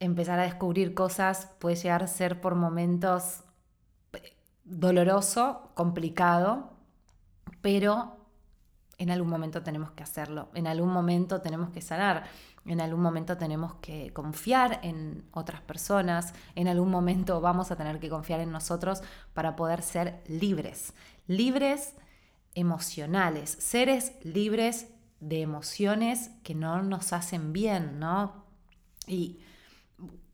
empezar 0.00 0.38
a 0.38 0.44
descubrir 0.44 0.94
cosas 0.94 1.50
puede 1.58 1.76
llegar 1.76 2.02
a 2.02 2.06
ser 2.06 2.40
por 2.40 2.54
momentos 2.54 3.43
doloroso, 4.64 5.70
complicado, 5.74 6.70
pero 7.60 8.16
en 8.98 9.10
algún 9.10 9.28
momento 9.28 9.62
tenemos 9.62 9.90
que 9.92 10.02
hacerlo, 10.02 10.48
en 10.54 10.66
algún 10.66 10.90
momento 10.90 11.40
tenemos 11.40 11.70
que 11.70 11.80
sanar. 11.80 12.24
En 12.66 12.80
algún 12.80 13.02
momento 13.02 13.36
tenemos 13.36 13.74
que 13.74 14.10
confiar 14.14 14.80
en 14.82 15.28
otras 15.32 15.60
personas, 15.60 16.32
en 16.54 16.66
algún 16.66 16.90
momento 16.90 17.42
vamos 17.42 17.70
a 17.70 17.76
tener 17.76 18.00
que 18.00 18.08
confiar 18.08 18.40
en 18.40 18.50
nosotros 18.52 19.02
para 19.34 19.54
poder 19.54 19.82
ser 19.82 20.22
libres, 20.26 20.94
libres 21.26 21.94
emocionales, 22.54 23.50
seres 23.50 24.12
libres 24.22 24.88
de 25.20 25.42
emociones 25.42 26.30
que 26.42 26.54
no 26.54 26.82
nos 26.82 27.12
hacen 27.12 27.52
bien, 27.52 27.98
¿no? 27.98 28.44
Y 29.06 29.40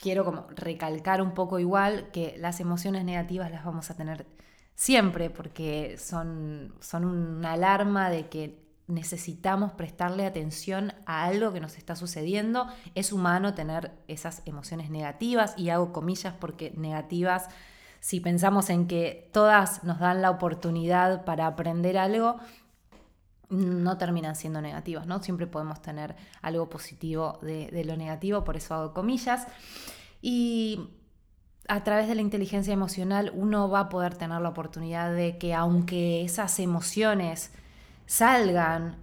quiero 0.00 0.24
como 0.24 0.46
recalcar 0.56 1.22
un 1.22 1.32
poco 1.32 1.58
igual 1.58 2.10
que 2.10 2.34
las 2.38 2.58
emociones 2.58 3.04
negativas 3.04 3.50
las 3.50 3.64
vamos 3.64 3.90
a 3.90 3.96
tener 3.96 4.26
siempre 4.74 5.28
porque 5.28 5.96
son, 5.98 6.74
son 6.80 7.04
una 7.04 7.52
alarma 7.52 8.08
de 8.08 8.28
que 8.28 8.58
necesitamos 8.86 9.72
prestarle 9.72 10.26
atención 10.26 10.94
a 11.06 11.24
algo 11.24 11.52
que 11.52 11.60
nos 11.60 11.76
está 11.76 11.94
sucediendo. 11.94 12.66
Es 12.94 13.12
humano 13.12 13.54
tener 13.54 13.92
esas 14.08 14.42
emociones 14.46 14.90
negativas 14.90 15.54
y 15.56 15.68
hago 15.68 15.92
comillas 15.92 16.34
porque 16.40 16.72
negativas, 16.76 17.48
si 18.00 18.20
pensamos 18.20 18.70
en 18.70 18.88
que 18.88 19.28
todas 19.32 19.84
nos 19.84 20.00
dan 20.00 20.22
la 20.22 20.30
oportunidad 20.30 21.24
para 21.24 21.46
aprender 21.46 21.98
algo, 21.98 22.40
no 23.50 23.98
terminan 23.98 24.36
siendo 24.36 24.62
negativas, 24.62 25.06
¿no? 25.06 25.22
Siempre 25.22 25.46
podemos 25.46 25.82
tener 25.82 26.14
algo 26.40 26.70
positivo 26.70 27.38
de, 27.42 27.84
lo 27.84 27.96
negativo, 27.96 28.44
por 28.44 28.56
eso 28.56 28.74
hago 28.74 28.94
comillas. 28.94 29.46
Y 30.22 30.88
a 31.68 31.82
través 31.82 32.08
de 32.08 32.14
la 32.14 32.22
inteligencia 32.22 32.72
emocional 32.72 33.32
uno 33.34 33.68
va 33.68 33.80
a 33.80 33.88
poder 33.88 34.14
tener 34.14 34.40
la 34.40 34.48
oportunidad 34.48 35.12
de 35.12 35.36
que 35.36 35.54
aunque 35.54 36.24
esas 36.24 36.58
emociones 36.60 37.52
salgan, 38.06 38.96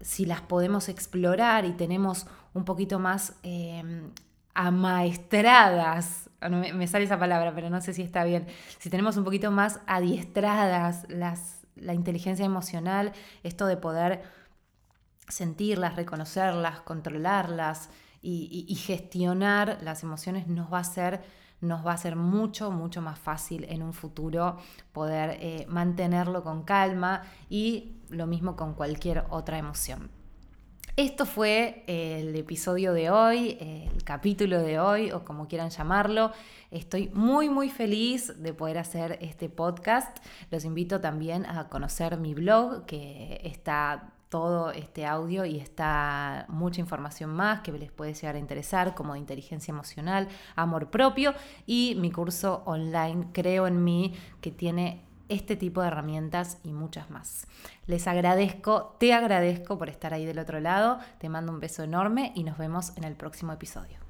si 0.00 0.24
las 0.24 0.40
podemos 0.40 0.88
explorar 0.88 1.66
y 1.66 1.72
tenemos 1.72 2.26
un 2.54 2.64
poquito 2.64 2.98
más 2.98 3.34
em, 3.42 4.10
amaestradas, 4.54 6.30
me, 6.48 6.86
sale 6.86 7.04
esa 7.04 7.18
palabra, 7.18 7.54
pero 7.54 7.68
no 7.68 7.80
sé 7.82 7.92
si 7.92 8.02
está 8.02 8.24
bien, 8.24 8.46
si 8.78 8.88
tenemos 8.88 9.16
un 9.18 9.24
poquito 9.24 9.50
más 9.50 9.80
adiestradas 9.86 11.06
las, 11.08 11.59
la 11.80 11.94
inteligencia 11.94 12.44
emocional, 12.44 13.12
esto 13.42 13.66
de 13.66 13.76
poder 13.76 14.22
sentirlas, 15.28 15.96
reconocerlas, 15.96 16.80
controlarlas 16.80 17.90
y, 18.22 18.74
gestionar 18.74 19.78
las 19.82 20.02
emociones 20.02 20.46
nos 20.46 20.72
va 20.72 20.78
a 20.80 20.84
ser 20.84 21.22
nos 21.60 21.86
va 21.86 21.92
a 21.92 21.98
ser 21.98 22.16
mucho, 22.16 22.70
mucho 22.70 23.02
más 23.02 23.18
fácil 23.18 23.66
en 23.68 23.82
un 23.82 23.92
futuro 23.92 24.56
poder 24.92 25.36
eh, 25.40 25.66
mantenerlo 25.68 26.42
con 26.42 26.62
calma 26.62 27.22
y 27.50 27.98
lo 28.08 28.26
mismo 28.26 28.56
con 28.56 28.72
cualquier 28.72 29.26
otra 29.28 29.58
emoción. 29.58 30.10
Esto 31.00 31.24
fue 31.24 31.82
el 31.86 32.36
episodio 32.36 32.92
de 32.92 33.08
hoy, 33.08 33.56
el 33.58 34.04
capítulo 34.04 34.60
de 34.60 34.78
hoy 34.78 35.12
o 35.12 35.24
como 35.24 35.48
quieran 35.48 35.70
llamarlo. 35.70 36.30
Estoy 36.70 37.08
muy 37.14 37.48
muy 37.48 37.70
feliz 37.70 38.34
de 38.42 38.52
poder 38.52 38.76
hacer 38.76 39.16
este 39.22 39.48
podcast. 39.48 40.18
Los 40.50 40.66
invito 40.66 41.00
también 41.00 41.46
a 41.46 41.70
conocer 41.70 42.18
mi 42.18 42.34
blog 42.34 42.84
que 42.84 43.40
está 43.44 44.12
todo 44.28 44.72
este 44.72 45.06
audio 45.06 45.46
y 45.46 45.58
está 45.58 46.44
mucha 46.50 46.82
información 46.82 47.30
más 47.30 47.62
que 47.62 47.72
les 47.72 47.90
puede 47.90 48.12
llegar 48.12 48.34
a 48.34 48.38
interesar, 48.38 48.94
como 48.94 49.16
inteligencia 49.16 49.72
emocional, 49.72 50.28
amor 50.54 50.90
propio 50.90 51.32
y 51.64 51.96
mi 51.98 52.12
curso 52.12 52.62
online 52.66 53.28
Creo 53.32 53.66
en 53.66 53.82
mí, 53.82 54.12
que 54.42 54.50
tiene 54.50 55.09
este 55.30 55.56
tipo 55.56 55.80
de 55.80 55.88
herramientas 55.88 56.58
y 56.62 56.72
muchas 56.72 57.10
más. 57.10 57.46
Les 57.86 58.06
agradezco, 58.06 58.96
te 58.98 59.14
agradezco 59.14 59.78
por 59.78 59.88
estar 59.88 60.12
ahí 60.12 60.26
del 60.26 60.38
otro 60.38 60.60
lado, 60.60 60.98
te 61.18 61.28
mando 61.28 61.52
un 61.52 61.60
beso 61.60 61.82
enorme 61.82 62.32
y 62.34 62.44
nos 62.44 62.58
vemos 62.58 62.92
en 62.96 63.04
el 63.04 63.14
próximo 63.14 63.52
episodio. 63.52 64.09